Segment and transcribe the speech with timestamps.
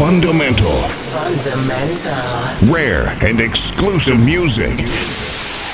[0.00, 0.80] Fundamental.
[1.12, 2.72] Fundamental.
[2.72, 4.80] Rare and exclusive music.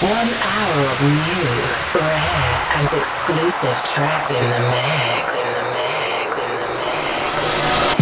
[0.03, 1.55] One hour of new,
[1.95, 5.63] rare, and exclusive tracks in the mix.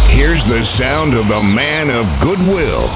[0.08, 2.88] Here's the sound of the man of goodwill.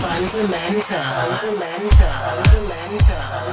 [0.00, 0.80] Fundamental.
[0.80, 2.08] Fundamental.
[2.48, 3.51] Fundamental.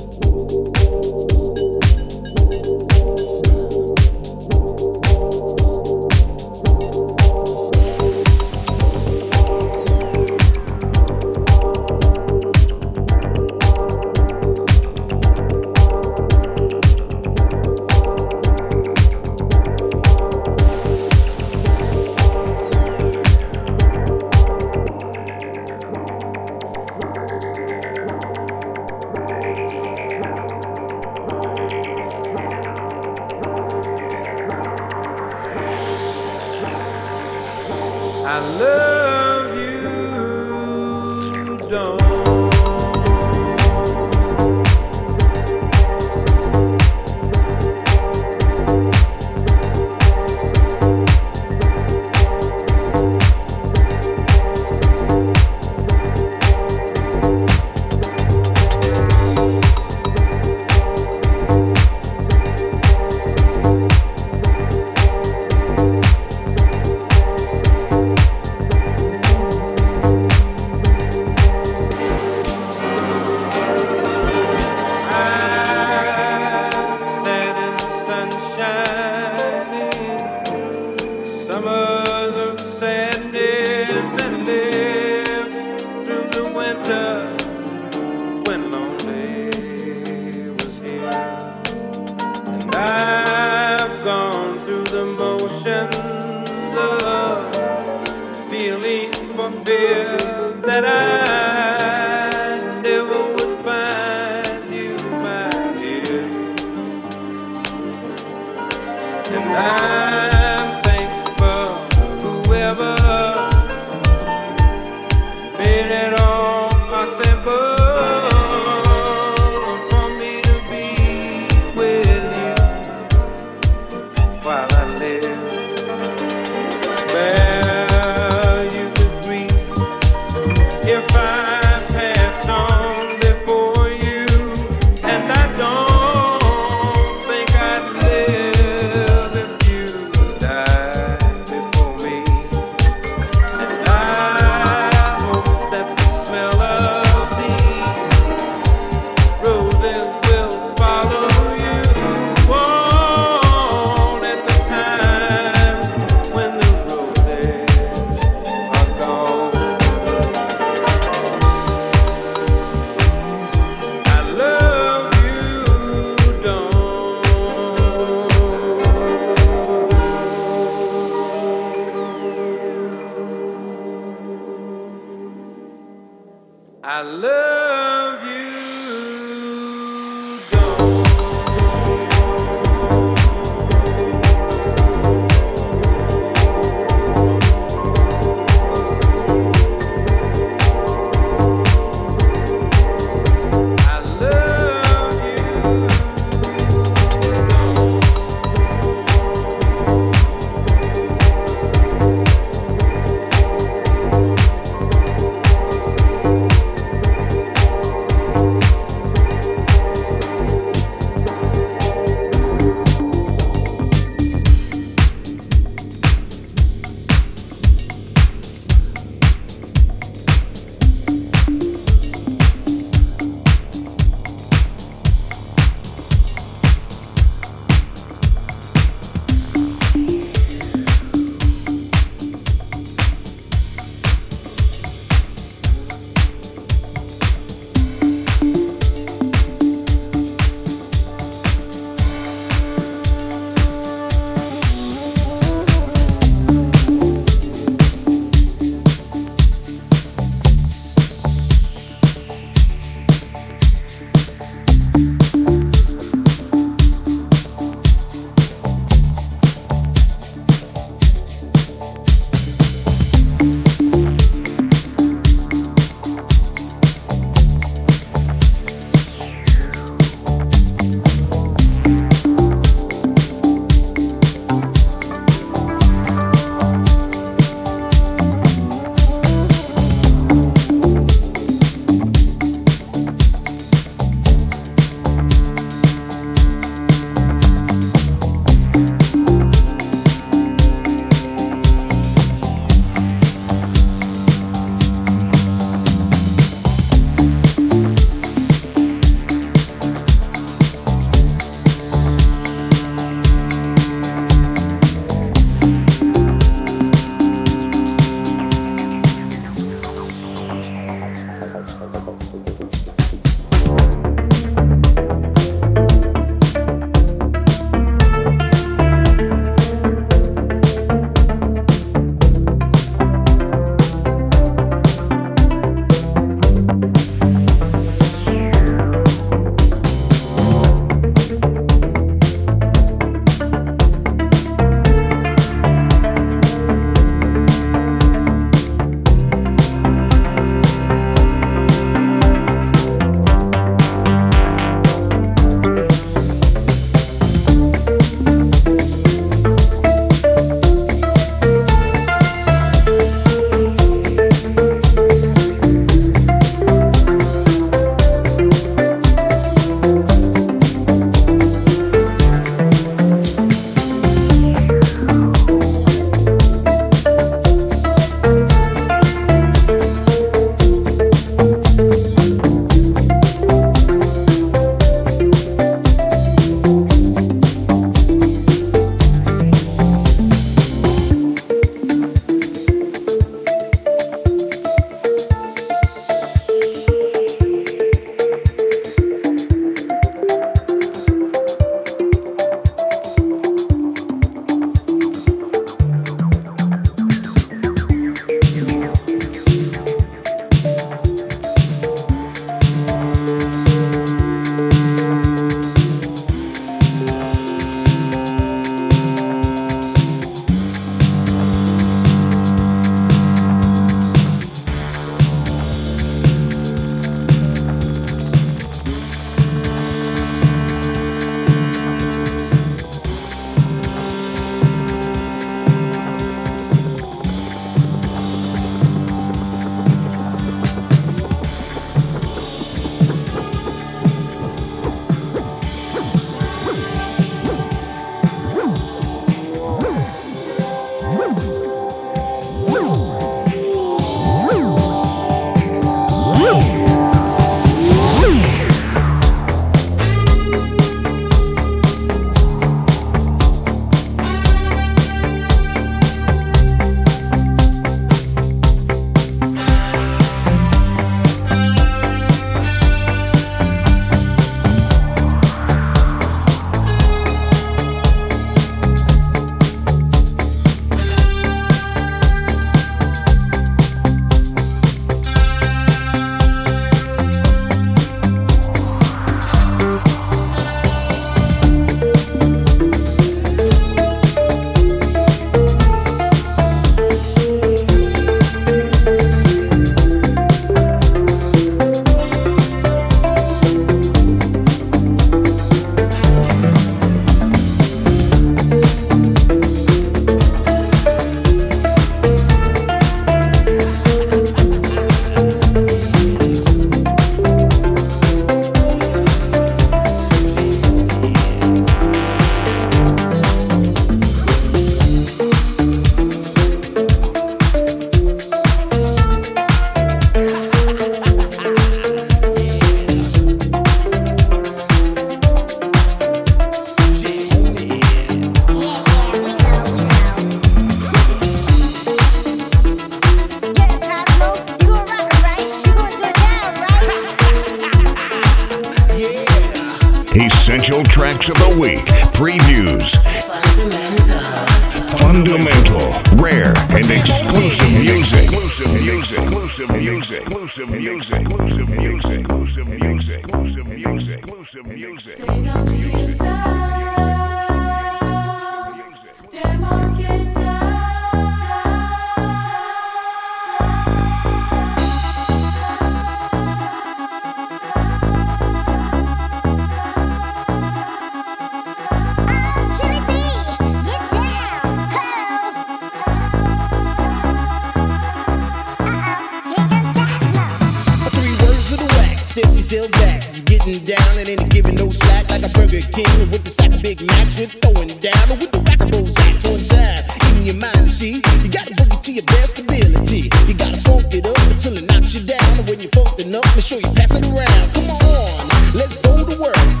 [586.81, 590.57] Like Big Macs, with throwing down with the rockables axe on time.
[590.57, 593.53] In your mind, you see, you gotta boogie to your best ability.
[593.69, 595.61] You gotta funk it up until it knocks you down.
[595.77, 597.85] And when you're funked up, make sure you pass it around.
[597.93, 600.00] Come on, let's go to work.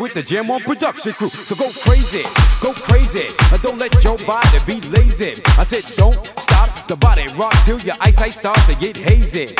[0.00, 1.28] with the Jam One production crew.
[1.28, 2.24] So go crazy,
[2.64, 5.36] go crazy, and don't let your body be lazy.
[5.60, 9.54] I said don't stop the body rock till your eyesight starts to get hazy.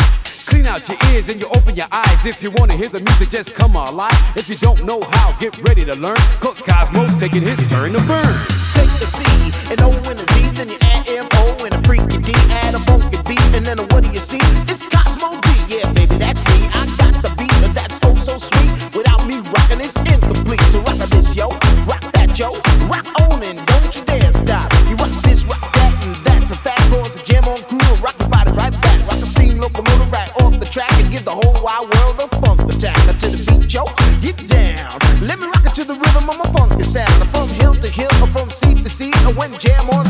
[0.48, 2.24] Clean out your ears and you open your eyes.
[2.24, 4.16] If you wanna hear the music, just come alive.
[4.34, 6.18] If you don't know how, get ready to learn.
[6.40, 8.34] Cause Cosmo's taking his turn to burn.
[8.72, 9.20] Take the C
[9.70, 12.32] and O and the Z, then you add M O and a freaky D,
[12.64, 14.40] add a funky beat, and then a what do you see?
[14.66, 16.69] It's Cosmo D, yeah, baby, that's me.
[20.30, 21.48] So rock this, yo,
[21.90, 22.54] rock that, yo,
[22.86, 24.70] rock on and don't you dare stop.
[24.86, 27.98] You rock this, rock that, and that's a fast boys to jam on crew and
[27.98, 28.70] rock the right back.
[29.10, 32.30] Rock the steam locomotive right off the track and give the whole wide world a
[32.38, 32.94] funk attack.
[33.10, 33.82] Now to the beat, yo,
[34.22, 34.94] get down.
[35.18, 37.10] Let me rock it to the rhythm of my funky sound.
[37.18, 40.09] I'm from hill to hill, I'm from sea to sea, and when jam on.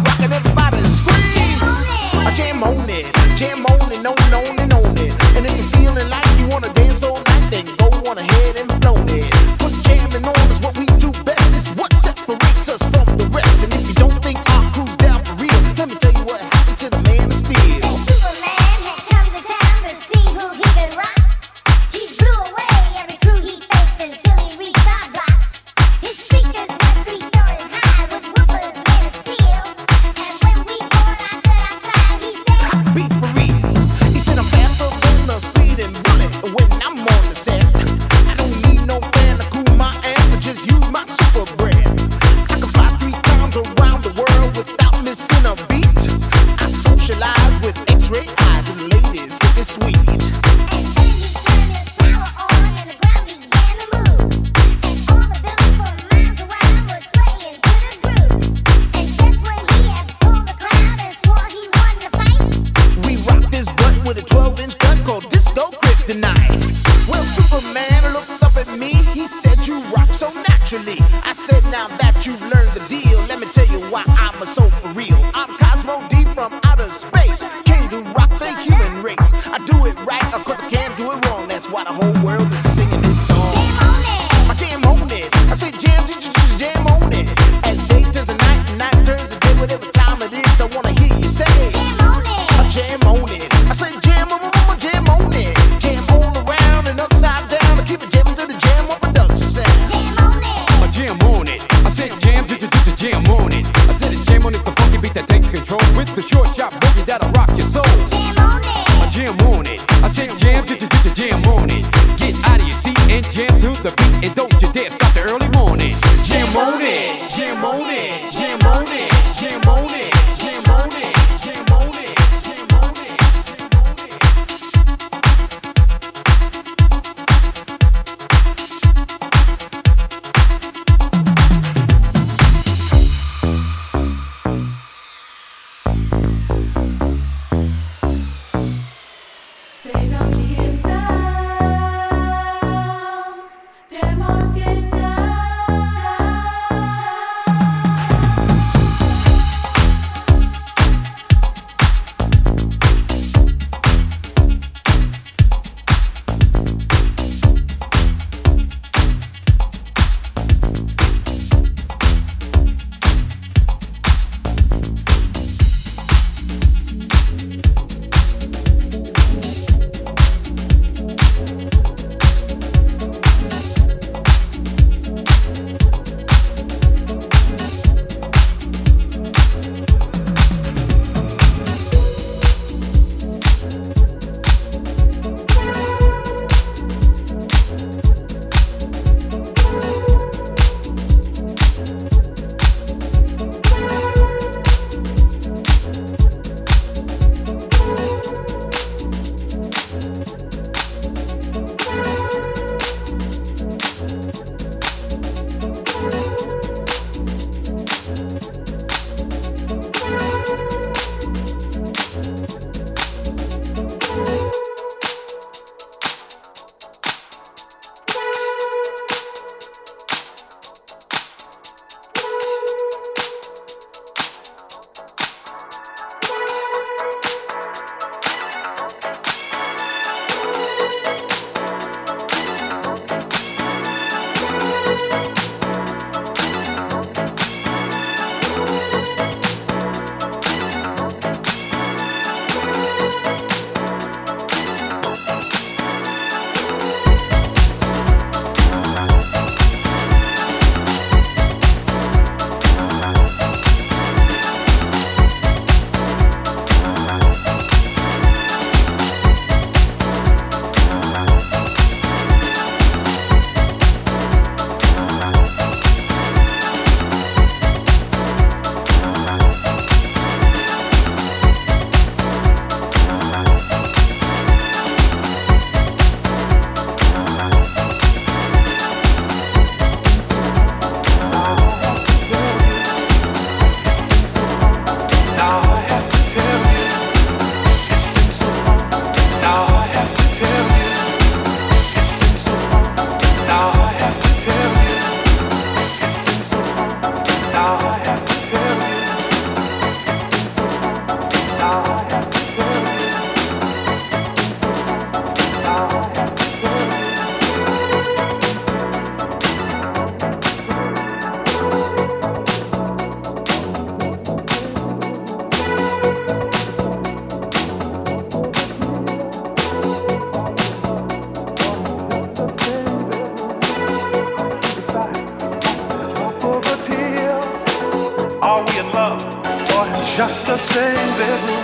[330.50, 331.59] In just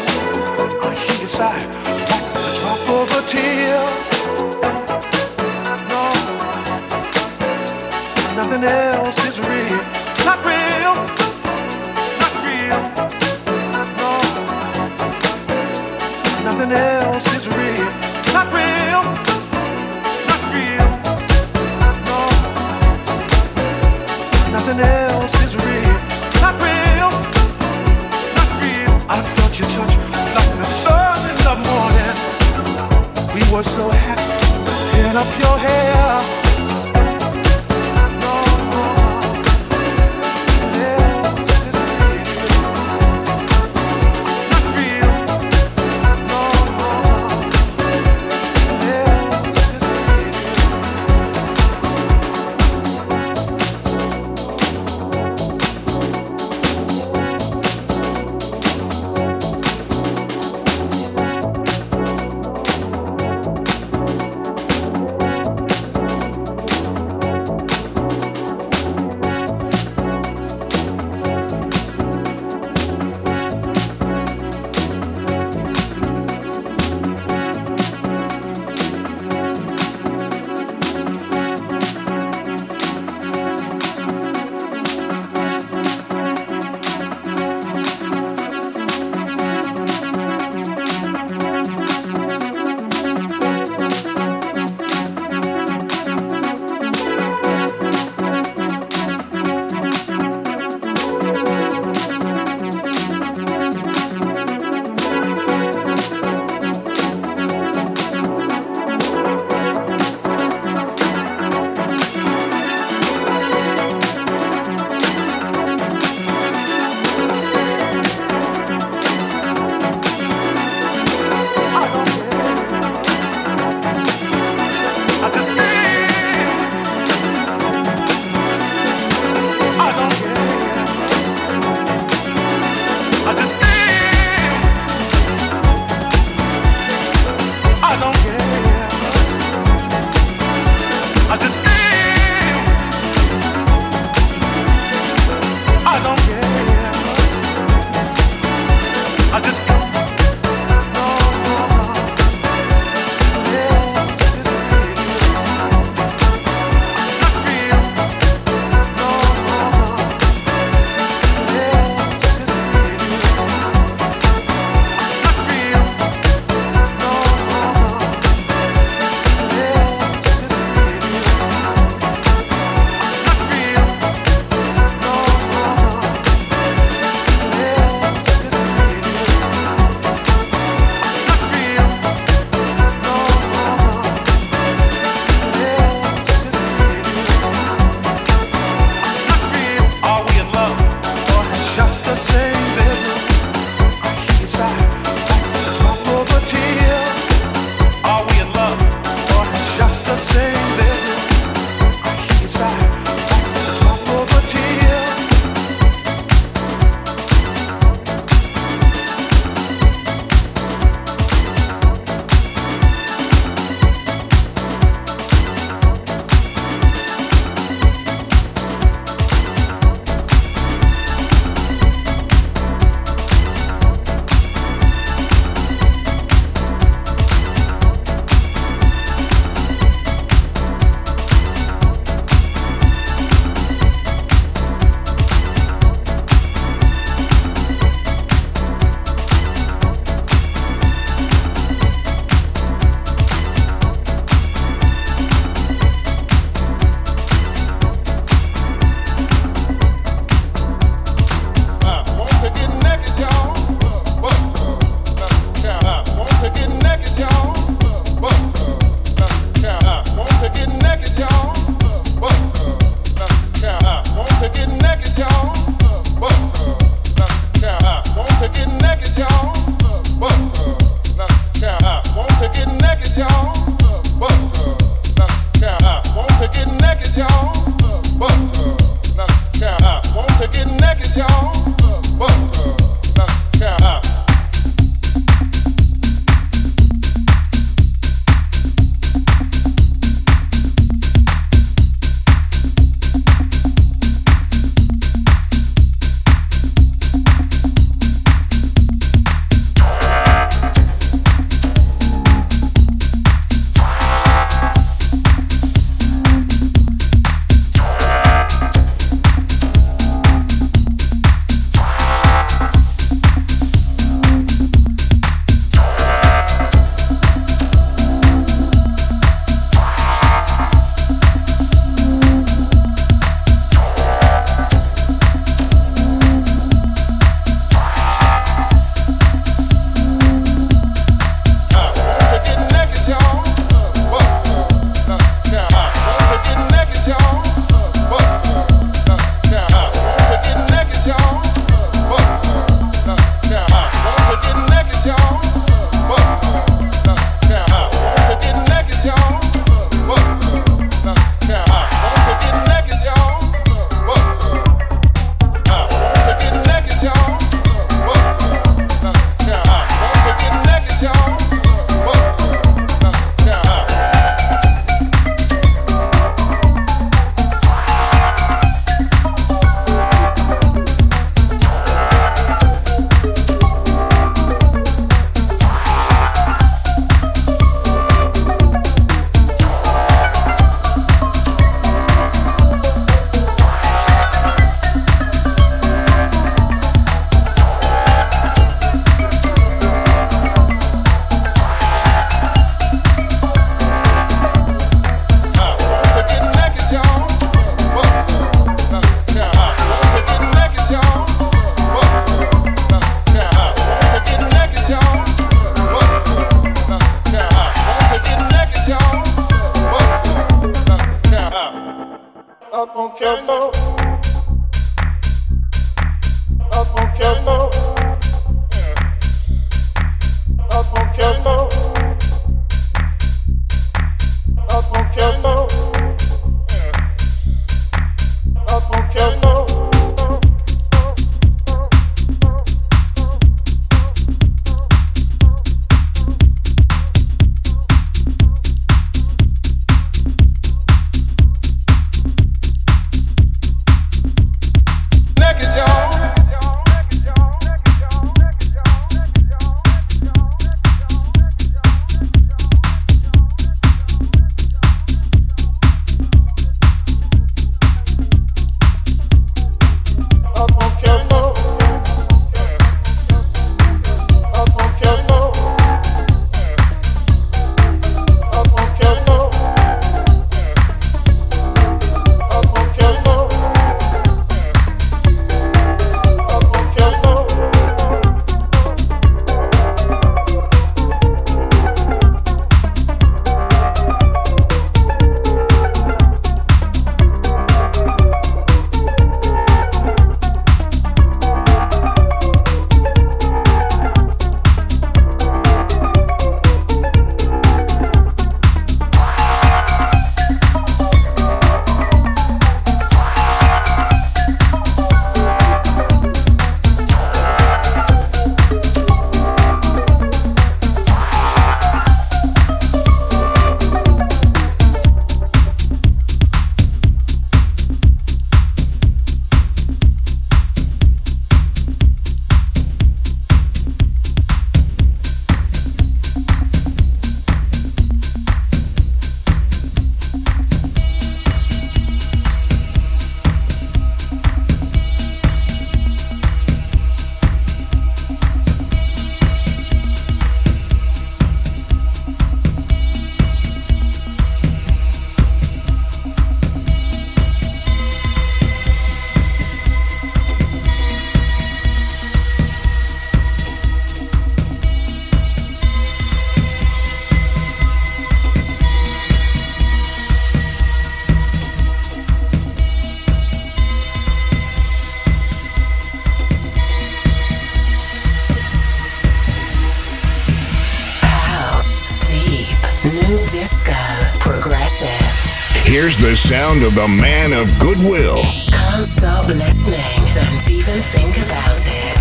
[576.07, 578.37] Here's the sound of the man of goodwill.
[578.37, 580.35] Stop listening.
[580.37, 582.21] Don't even think about it.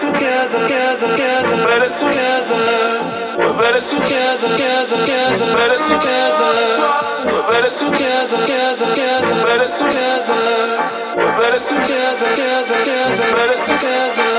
[0.00, 3.34] together, together, together, better together.
[3.38, 7.04] We're better together, together, together, better together.
[7.24, 10.42] We're better together, together, together, better together.
[11.16, 14.30] We're better together, together, together, better together.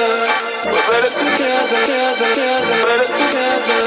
[0.66, 3.82] We're better together, together, together, better together.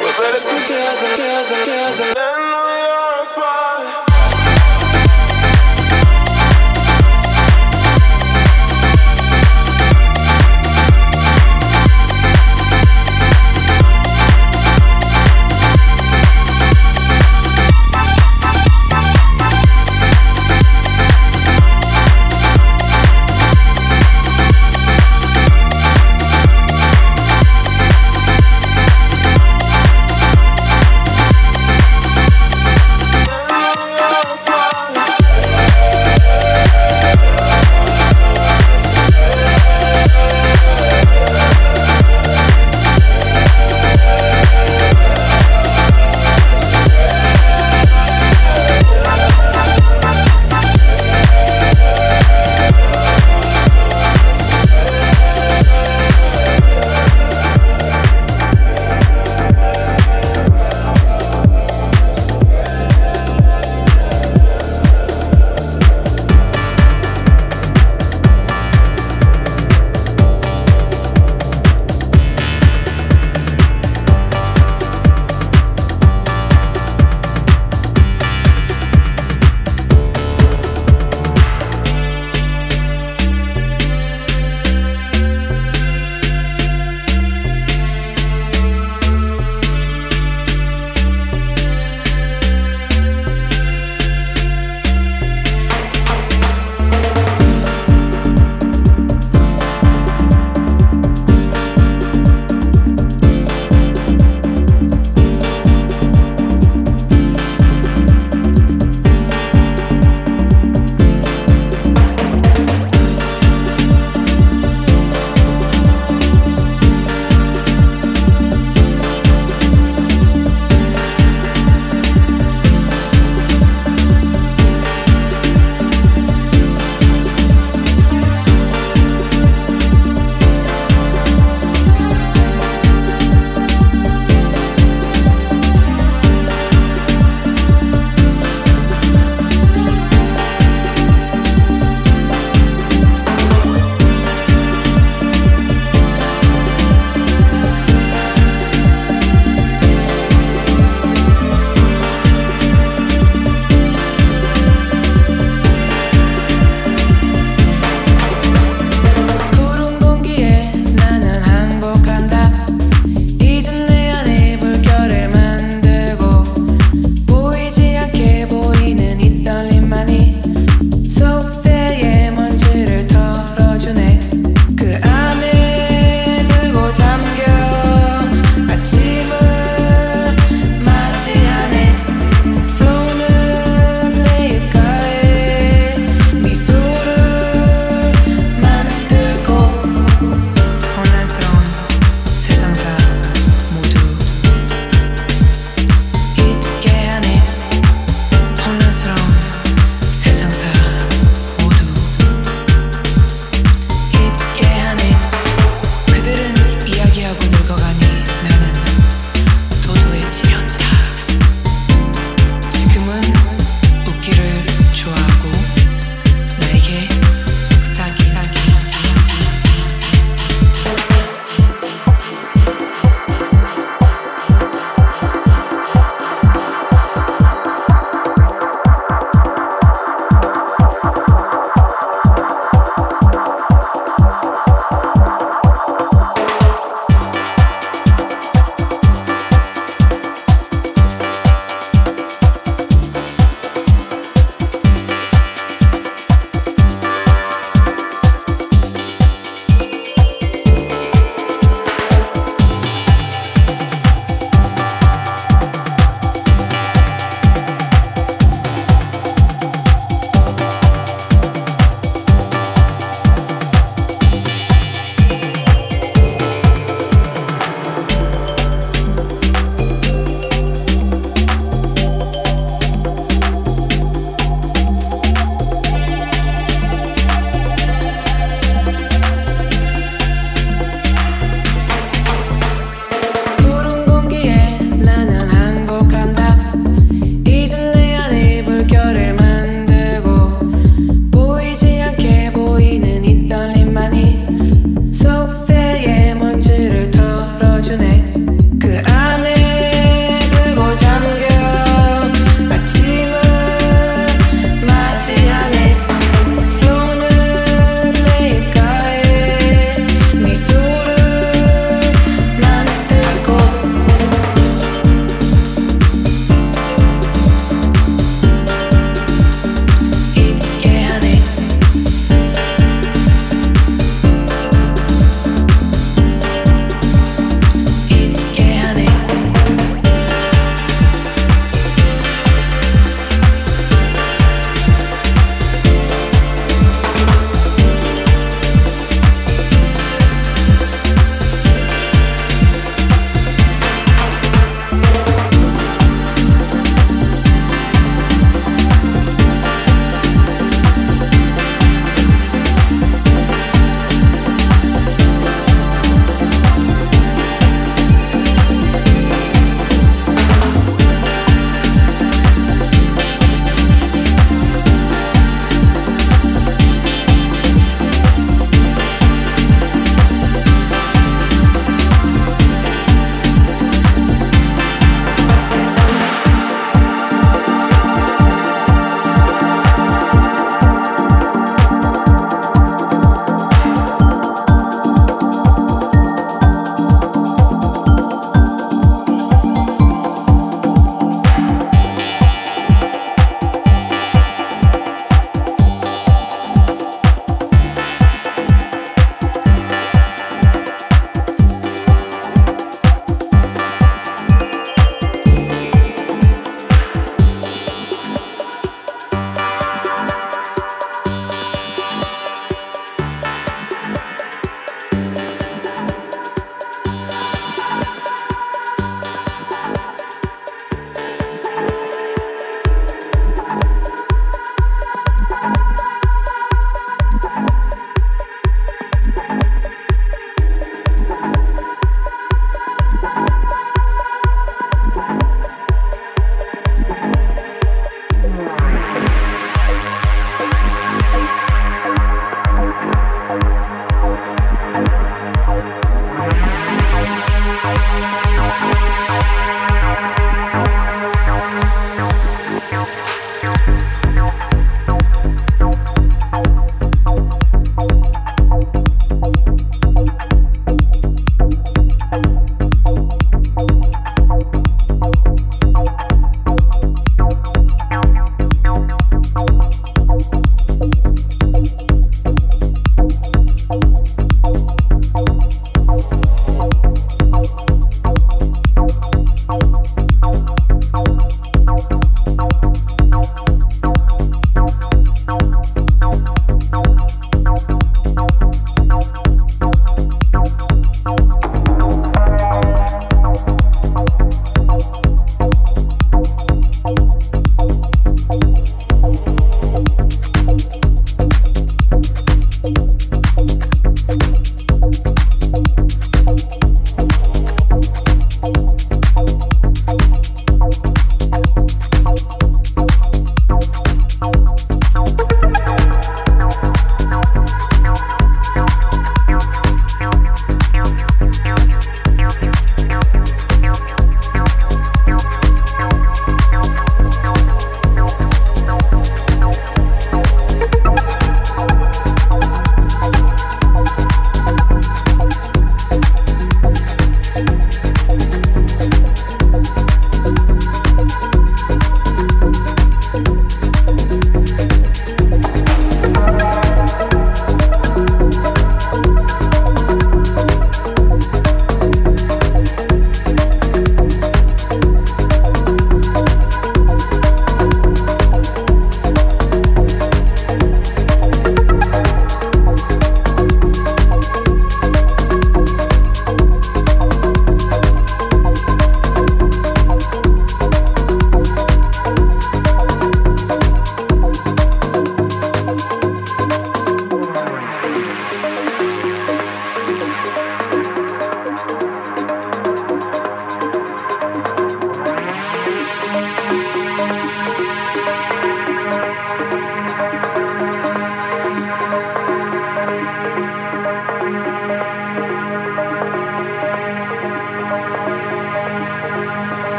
[0.00, 2.35] We're better together, together, together.